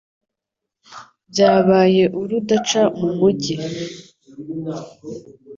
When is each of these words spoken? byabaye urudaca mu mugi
byabaye 1.31 2.03
urudaca 2.19 2.81
mu 2.99 3.09
mugi 3.17 3.55